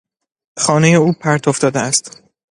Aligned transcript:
خانهٔ 0.63 0.93
او 0.97 1.13
پرت 1.13 1.47
افتاده 1.47 1.79
است. 1.79 2.23